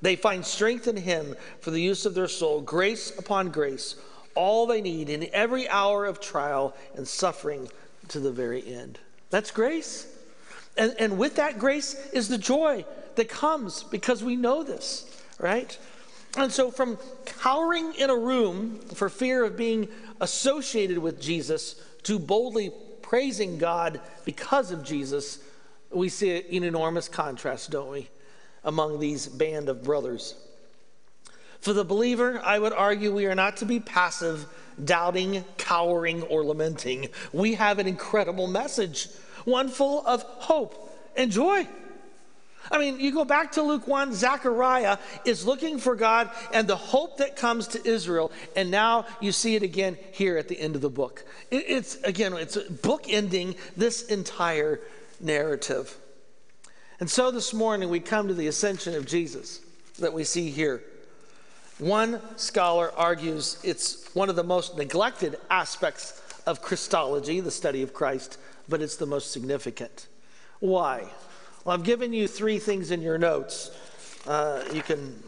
[0.00, 3.96] They find strength in him for the use of their soul, grace upon grace,
[4.34, 7.68] all they need in every hour of trial and suffering
[8.10, 8.98] to the very end.
[9.30, 10.06] That's grace.
[10.76, 12.84] And, and with that grace is the joy
[13.16, 15.76] that comes because we know this, right?
[16.36, 19.88] And so, from cowering in a room for fear of being
[20.20, 22.70] associated with Jesus to boldly
[23.02, 25.40] praising God because of Jesus,
[25.90, 28.08] we see an enormous contrast, don't we,
[28.64, 30.34] among these band of brothers.
[31.60, 34.46] For the believer, I would argue we are not to be passive,
[34.84, 37.08] doubting, cowering, or lamenting.
[37.32, 39.08] We have an incredible message,
[39.44, 41.66] one full of hope and joy.
[42.70, 46.76] I mean, you go back to Luke 1, Zechariah is looking for God and the
[46.76, 48.30] hope that comes to Israel.
[48.56, 51.24] And now you see it again here at the end of the book.
[51.50, 54.80] it's, again, it's book ending this entire
[55.20, 55.96] narrative.
[57.00, 59.60] And so this morning we come to the ascension of Jesus
[59.98, 60.82] that we see here.
[61.78, 67.94] One scholar argues it's one of the most neglected aspects of Christology, the study of
[67.94, 68.38] Christ,
[68.68, 70.08] but it's the most significant.
[70.60, 71.08] Why?
[71.64, 73.70] Well, I've given you three things in your notes.
[74.26, 75.22] Uh, you can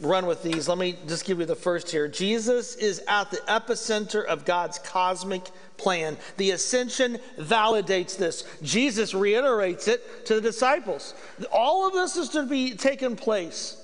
[0.00, 0.68] run with these.
[0.68, 2.06] Let me just give you the first here.
[2.08, 5.44] Jesus is at the epicenter of God's cosmic
[5.76, 6.16] plan.
[6.36, 8.44] The ascension validates this.
[8.62, 11.14] Jesus reiterates it to the disciples.
[11.50, 13.83] All of this is to be taken place.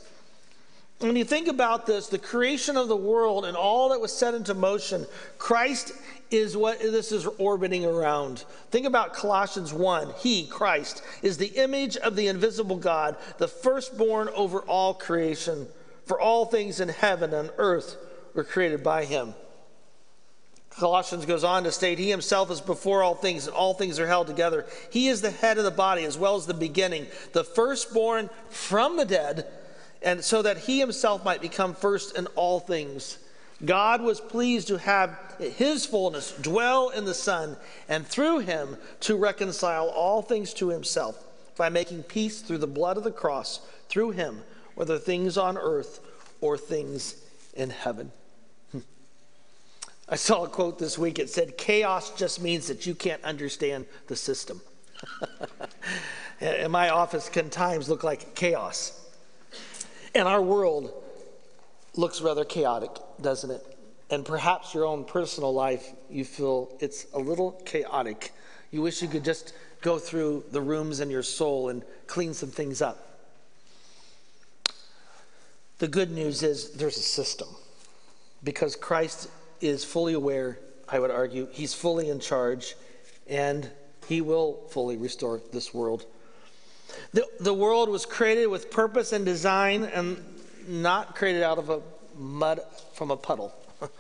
[1.01, 4.35] When you think about this, the creation of the world and all that was set
[4.35, 5.07] into motion,
[5.39, 5.93] Christ
[6.31, 8.45] is what this is orbiting around.
[8.71, 10.13] Think about Colossians 1.
[10.19, 15.67] He, Christ, is the image of the invisible God, the firstborn over all creation.
[16.05, 17.97] For all things in heaven and earth
[18.35, 19.35] were created by him.
[20.69, 24.07] Colossians goes on to state, He himself is before all things, and all things are
[24.07, 24.67] held together.
[24.91, 28.97] He is the head of the body as well as the beginning, the firstborn from
[28.97, 29.47] the dead,
[30.03, 33.19] and so that he himself might become first in all things.
[33.65, 37.57] God was pleased to have his fullness dwell in the Son,
[37.89, 41.23] and through him to reconcile all things to himself
[41.57, 44.43] by making peace through the blood of the cross, through him,
[44.75, 46.01] whether things on earth
[46.41, 47.17] or things
[47.53, 48.11] in heaven.
[48.73, 48.79] Hmm.
[50.09, 51.19] I saw a quote this week.
[51.19, 54.63] It said, Chaos just means that you can't understand the system.
[56.41, 59.00] and my office can times look like chaos.
[60.15, 60.93] And our world
[61.97, 63.71] looks rather chaotic, doesn't it?
[64.11, 68.33] and perhaps your own personal life, you feel it's a little chaotic.
[68.73, 72.51] You wish you could just go through the rooms in your soul and clean some
[72.51, 73.07] things up.
[75.79, 77.49] The good news is there's a system
[78.43, 82.75] because Christ is fully aware, I would argue, he's fully in charge,
[83.29, 83.71] and
[84.09, 86.05] he will fully restore this world.
[87.13, 90.23] The, the world was created with purpose and design and
[90.69, 91.81] not created out of a
[92.17, 92.61] mud
[92.95, 93.53] from a puddle.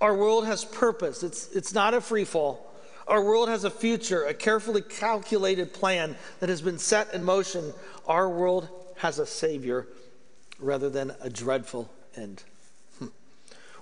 [0.00, 1.22] Our world has purpose.
[1.22, 2.70] It's, it's not a free fall.
[3.06, 7.72] Our world has a future, a carefully calculated plan that has been set in motion.
[8.06, 9.86] Our world has a Savior
[10.58, 12.42] rather than a dreadful end.
[12.98, 13.08] Hmm.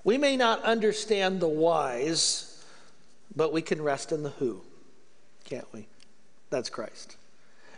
[0.02, 2.64] We may not understand the whys,
[3.36, 4.62] but we can rest in the who,
[5.44, 5.86] can't we?
[6.50, 7.16] That's Christ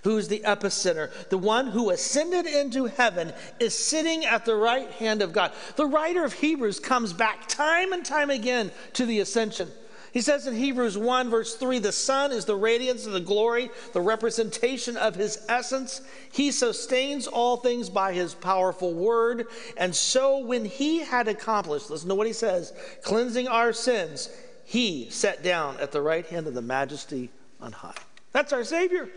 [0.04, 1.10] who's the epicenter.
[1.30, 5.52] The one who ascended into heaven is sitting at the right hand of God.
[5.76, 9.70] The writer of Hebrews comes back time and time again to the ascension.
[10.12, 13.68] He says in Hebrews 1, verse 3 the Son is the radiance of the glory,
[13.94, 16.02] the representation of his essence.
[16.30, 19.46] He sustains all things by his powerful word.
[19.76, 24.28] And so, when he had accomplished, listen to what he says, cleansing our sins,
[24.64, 27.96] he sat down at the right hand of the majesty on high.
[28.30, 29.08] That's our Savior.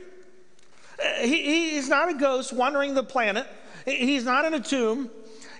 [1.21, 3.47] He, he's not a ghost wandering the planet.
[3.85, 5.09] He's not in a tomb.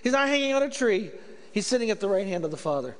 [0.02, 1.10] He's not hanging on a tree.
[1.52, 2.96] He's sitting at the right hand of the Father.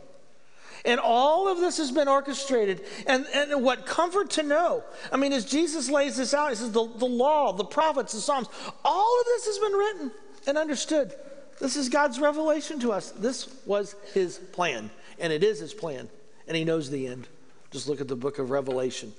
[0.85, 2.85] And all of this has been orchestrated.
[3.07, 4.85] And, and what comfort to know.
[5.13, 8.21] I mean, as Jesus lays this out, he says, the, the law, the prophets, the
[8.21, 8.49] Psalms,
[8.85, 10.13] all of this has been written
[10.47, 11.13] and understood.
[11.61, 13.11] This is God's revelation to us.
[13.11, 16.09] This was his plan, and it is his plan,
[16.47, 17.27] and he knows the end.
[17.73, 19.13] Just look at the book of Revelation.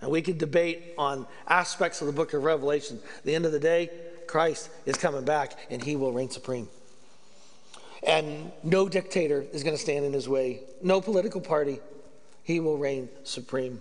[0.00, 3.00] And we could debate on aspects of the book of Revelation.
[3.18, 3.90] At the end of the day,
[4.26, 6.68] Christ is coming back and he will reign supreme.
[8.06, 11.80] And no dictator is going to stand in his way, no political party.
[12.44, 13.80] He will reign supreme.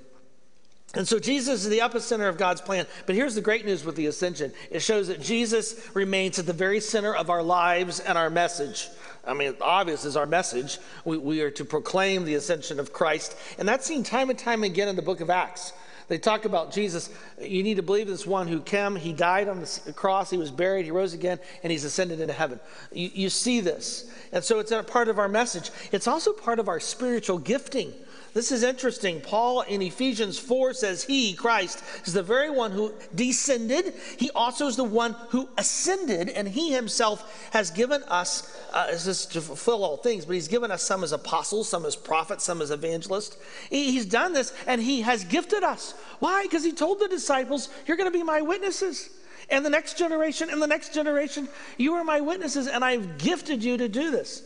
[0.95, 2.87] And so Jesus is the epicenter of God's plan.
[3.05, 6.53] But here's the great news with the ascension it shows that Jesus remains at the
[6.53, 8.87] very center of our lives and our message.
[9.27, 10.77] I mean, obvious is our message.
[11.03, 13.35] We, we are to proclaim the ascension of Christ.
[13.57, 15.73] And that's seen time and time again in the book of Acts.
[16.07, 17.09] They talk about Jesus.
[17.41, 20.51] You need to believe this one who came, he died on the cross, he was
[20.51, 22.59] buried, he rose again, and he's ascended into heaven.
[22.91, 24.11] You, you see this.
[24.31, 25.71] And so it's a part of our message.
[25.91, 27.93] It's also part of our spiritual gifting.
[28.35, 29.21] This is interesting.
[29.21, 33.93] Paul in Ephesians 4 says, He, Christ, is the very one who descended.
[34.17, 39.25] He also is the one who ascended, and He Himself has given us, uh, this
[39.27, 42.61] to fulfill all things, but He's given us some as apostles, some as prophets, some
[42.61, 43.37] as evangelists.
[43.69, 45.93] He, he's done this, and He has gifted us.
[46.19, 46.43] Why?
[46.43, 49.11] Because He told the disciples, You're going to be my witnesses.
[49.49, 53.63] And the next generation, and the next generation, you are my witnesses, and I've gifted
[53.63, 54.43] you to do this.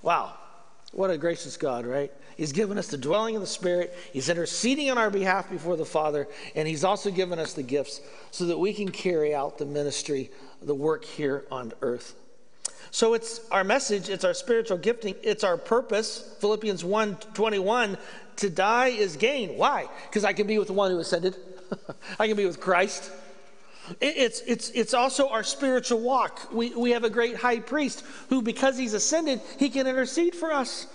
[0.00, 0.34] Wow.
[0.92, 2.12] What a gracious God, right?
[2.36, 3.94] He's given us the dwelling of the Spirit.
[4.12, 6.28] He's interceding on our behalf before the Father.
[6.54, 10.30] And He's also given us the gifts so that we can carry out the ministry,
[10.62, 12.14] the work here on earth.
[12.90, 16.36] So it's our message, it's our spiritual gifting, it's our purpose.
[16.40, 17.98] Philippians 1 21,
[18.36, 19.56] to die is gain.
[19.56, 19.86] Why?
[20.08, 21.36] Because I can be with the one who ascended,
[22.18, 23.10] I can be with Christ.
[24.00, 26.52] It's, it's, it's also our spiritual walk.
[26.52, 30.52] We, we have a great high priest who, because he's ascended, he can intercede for
[30.52, 30.86] us.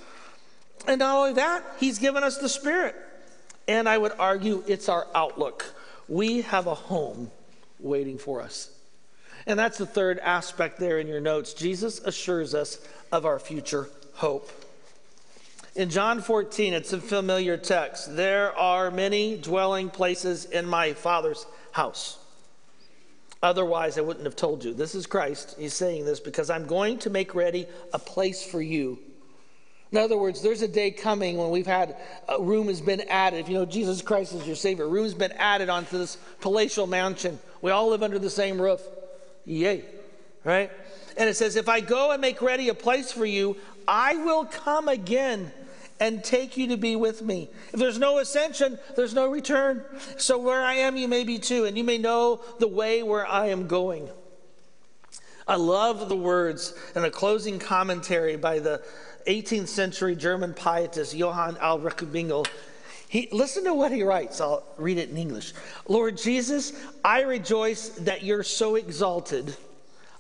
[0.88, 2.96] And not only that, he's given us the Spirit.
[3.68, 5.74] And I would argue it's our outlook.
[6.08, 7.32] We have a home
[7.80, 8.72] waiting for us.
[9.48, 11.54] And that's the third aspect there in your notes.
[11.54, 12.80] Jesus assures us
[13.12, 14.52] of our future hope.
[15.76, 18.16] In John 14, it's a familiar text.
[18.16, 22.18] There are many dwelling places in my Father's house.
[23.44, 24.74] Otherwise, I wouldn't have told you.
[24.74, 25.56] This is Christ.
[25.58, 29.00] He's saying this because I'm going to make ready a place for you
[29.92, 31.98] in other words, there's a day coming when we've had
[32.30, 33.42] a room has been added.
[33.42, 37.38] If you know Jesus Christ is your Savior, room's been added onto this palatial mansion.
[37.62, 38.82] We all live under the same roof.
[39.44, 39.84] Yay.
[40.46, 40.72] Right?
[41.18, 44.46] And it says, If I go and make ready a place for you, I will
[44.46, 45.52] come again
[46.02, 47.48] and take you to be with me.
[47.72, 49.86] If there's no ascension, there's no return.
[50.18, 53.26] So where I am, you may be too, and you may know the way where
[53.26, 54.10] I am going.
[55.48, 58.84] I love the words in a closing commentary by the
[59.28, 62.48] 18th century German pietist Johann Albrecht Bengel.
[63.08, 64.42] He, listen to what he writes.
[64.42, 65.54] I'll read it in English.
[65.88, 66.74] Lord Jesus,
[67.06, 69.56] I rejoice that you're so exalted.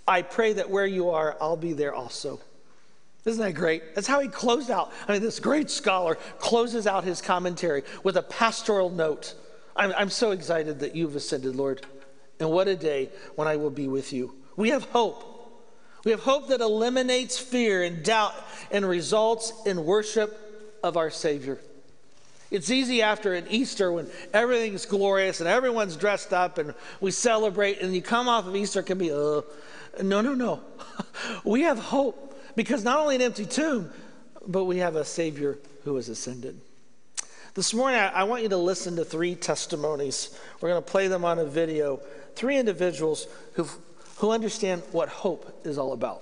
[0.08, 2.40] I pray that where you are, I'll be there also.
[3.26, 3.94] Isn't that great?
[3.94, 4.92] That's how he closed out.
[5.08, 9.36] I mean, this great scholar closes out his commentary with a pastoral note.
[9.76, 11.86] I'm, I'm so excited that you've ascended, Lord.
[12.40, 14.34] And what a day when I will be with you.
[14.56, 15.28] We have hope.
[16.04, 18.34] We have hope that eliminates fear and doubt
[18.72, 20.36] and results in worship
[20.84, 21.60] of our Savior.
[22.50, 27.82] It's easy after an Easter when everything's glorious and everyone's dressed up and we celebrate,
[27.82, 29.42] and you come off of Easter, can be, uh,
[30.02, 30.62] no, no, no.
[31.46, 33.92] we have hope because not only an empty tomb,
[34.48, 36.60] but we have a Savior who has ascended.
[37.54, 40.38] This morning, I want you to listen to three testimonies.
[40.62, 42.00] We're going to play them on a video.
[42.36, 43.68] Three individuals who
[44.22, 46.22] who understand what hope is all about.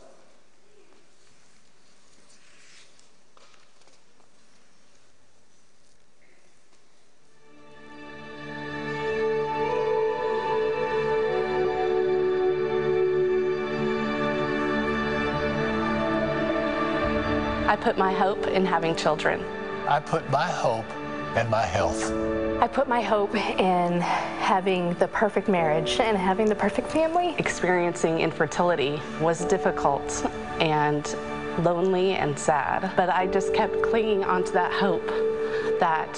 [17.70, 19.45] I put my hope in having children.
[19.88, 20.89] I put my hope
[21.38, 22.11] in my health.
[22.59, 27.36] I put my hope in having the perfect marriage and having the perfect family.
[27.38, 30.26] Experiencing infertility was difficult
[30.59, 31.15] and
[31.59, 35.07] lonely and sad, but I just kept clinging onto that hope
[35.80, 36.15] that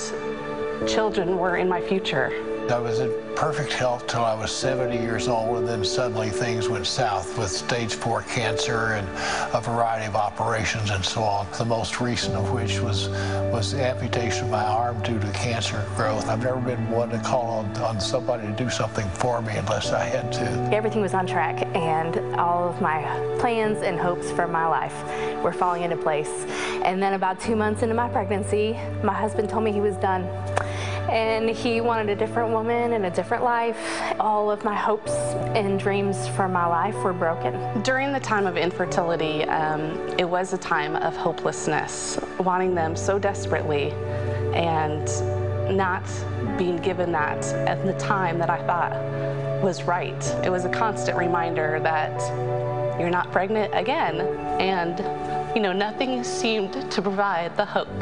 [0.87, 2.31] children were in my future.
[2.69, 3.11] I was in
[3.41, 7.49] perfect health till I was 70 years old, and then suddenly things went south with
[7.49, 9.07] stage four cancer and
[9.51, 11.47] a variety of operations and so on.
[11.57, 13.09] The most recent of which was
[13.51, 16.29] was the amputation of my arm due to cancer growth.
[16.29, 19.91] I've never been one to call on, on somebody to do something for me unless
[19.91, 20.45] I had to.
[20.71, 23.01] Everything was on track, and all of my
[23.39, 24.93] plans and hopes for my life
[25.41, 26.45] were falling into place.
[26.85, 30.27] And then about two months into my pregnancy, my husband told me he was done
[31.09, 33.77] and he wanted a different woman and a different life.
[34.19, 35.11] All of my hopes
[35.55, 37.81] and dreams for my life were broken.
[37.81, 43.19] During the time of infertility, um, it was a time of hopelessness, wanting them so
[43.19, 43.91] desperately
[44.53, 45.07] and
[45.75, 46.03] not
[46.57, 48.93] being given that at the time that I thought
[49.61, 50.23] was right.
[50.43, 52.19] It was a constant reminder that
[52.99, 54.21] you're not pregnant again,
[54.59, 54.99] and
[55.55, 57.99] you know, nothing seemed to provide the hope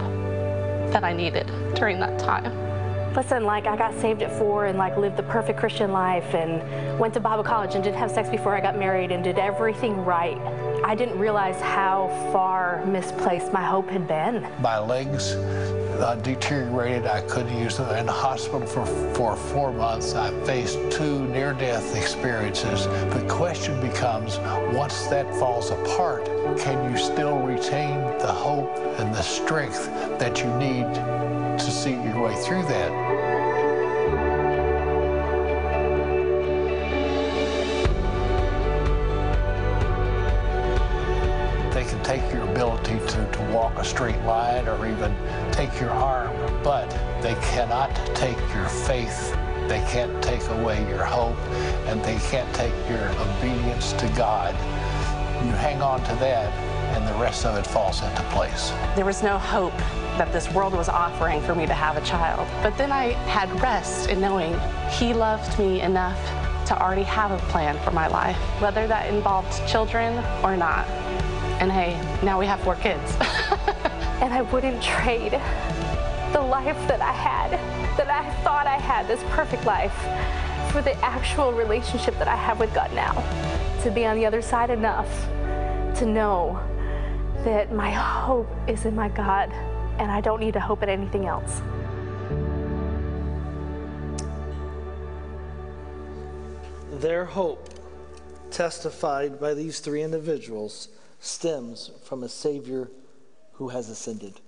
[0.92, 2.69] that I needed during that time
[3.16, 7.00] listen, like I got saved at four and like lived the perfect Christian life and
[7.00, 10.06] went to Bible college and didn't have sex before I got married and did everything
[10.06, 10.38] right.
[10.84, 14.48] I didn't realize how far misplaced my hope had been.
[14.62, 15.36] My legs
[16.00, 17.06] uh, deteriorated.
[17.06, 17.96] I couldn't use them.
[17.98, 22.86] In the hospital for, for four months, I faced two near-death experiences.
[23.14, 24.38] The question becomes,
[24.74, 26.26] once that falls apart,
[26.58, 29.88] can you still retain the hope and the strength
[30.20, 30.86] that you need
[31.60, 32.90] to see your way through that.
[41.74, 45.16] They can take your ability to, to walk a straight line or even
[45.52, 46.90] take your arm, but
[47.22, 49.36] they cannot take your faith
[49.70, 51.38] they can't take away your hope
[51.86, 54.56] and they can't take your obedience to God.
[55.46, 56.52] You hang on to that
[56.98, 58.72] and the rest of it falls into place.
[58.96, 59.80] There was no hope
[60.20, 62.46] that this world was offering for me to have a child.
[62.62, 64.54] But then I had rest in knowing
[64.92, 66.20] He loved me enough
[66.68, 70.86] to already have a plan for my life, whether that involved children or not.
[71.62, 73.16] And hey, now we have four kids.
[74.22, 75.32] and I wouldn't trade
[76.34, 77.52] the life that I had,
[77.98, 79.96] that I thought I had, this perfect life,
[80.74, 83.14] for the actual relationship that I have with God now.
[83.84, 85.10] To be on the other side enough
[85.96, 86.60] to know
[87.46, 89.50] that my hope is in my God
[90.00, 91.62] and I don't need to hope in anything else.
[97.02, 97.70] Their hope,
[98.50, 100.88] testified by these three individuals,
[101.20, 102.90] stems from a Savior
[103.54, 104.40] who has ascended.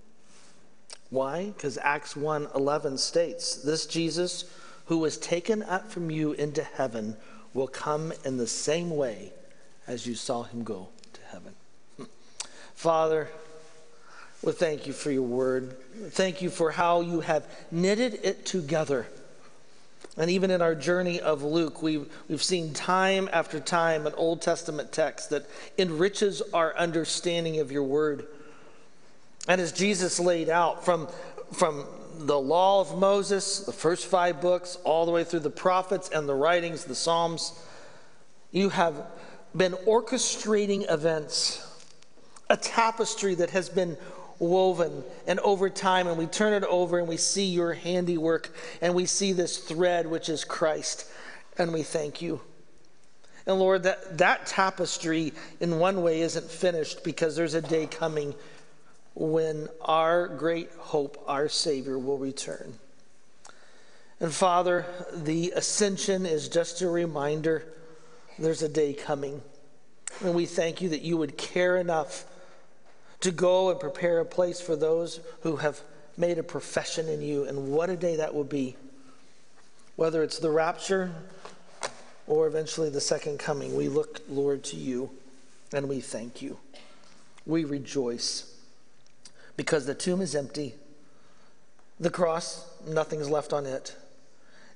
[1.10, 1.48] Why?
[1.48, 4.46] Because Acts 1 11 states, This Jesus
[4.86, 7.18] who was taken up from you into heaven
[7.54, 9.34] will come in the same way
[9.88, 11.54] as you saw him go to heaven.
[12.76, 13.30] Father,
[14.44, 15.78] well, thank you for your word.
[16.10, 19.08] Thank you for how you have knitted it together.
[20.18, 24.42] And even in our journey of Luke, we've, we've seen time after time an Old
[24.42, 25.46] Testament text that
[25.78, 28.26] enriches our understanding of your word.
[29.48, 31.08] And as Jesus laid out from,
[31.54, 31.86] from
[32.18, 36.28] the law of Moses, the first five books, all the way through the prophets and
[36.28, 37.54] the writings, the Psalms,
[38.52, 39.06] you have
[39.56, 41.68] been orchestrating events,
[42.50, 43.98] a tapestry that has been
[44.42, 48.50] woven and over time and we turn it over and we see your handiwork
[48.82, 51.08] and we see this thread which is Christ
[51.58, 52.42] and we thank you.
[53.46, 58.34] And Lord, that, that tapestry in one way isn't finished because there's a day coming
[59.14, 62.74] when our great hope, our Savior, will return.
[64.20, 67.66] And Father, the ascension is just a reminder
[68.40, 69.42] there's a day coming
[70.22, 72.26] And we thank you that you would care enough
[73.22, 75.82] to go and prepare a place for those who have
[76.18, 77.46] made a profession in you.
[77.46, 78.76] And what a day that will be.
[79.96, 81.12] Whether it's the rapture
[82.28, 85.12] or eventually the second coming, we look, Lord, to you
[85.74, 86.58] and we thank you.
[87.46, 88.54] We rejoice
[89.56, 90.76] because the tomb is empty,
[92.00, 93.96] the cross, nothing's left on it.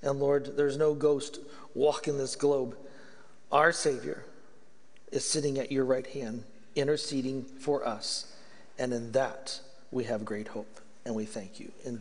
[0.02, 1.40] And Lord, there's no ghost
[1.74, 2.78] walking this globe.
[3.52, 4.24] Our Savior
[5.12, 6.44] is sitting at your right hand,
[6.76, 8.35] interceding for us.
[8.78, 9.60] And in that,
[9.92, 10.80] we have great hope.
[11.06, 11.72] And we thank you.
[11.84, 11.94] In